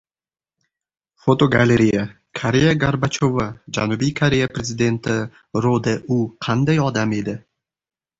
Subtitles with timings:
[1.25, 2.05] Fotogalereya:
[2.39, 3.45] Koreya Gorbachyovi.
[3.77, 5.19] Janubiy Koreya prezidenti
[5.67, 7.37] Ro De U qanday odam edi?